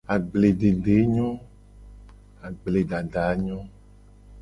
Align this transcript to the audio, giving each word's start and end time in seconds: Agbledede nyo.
Agbledede 0.15 0.97
nyo. 3.45 3.59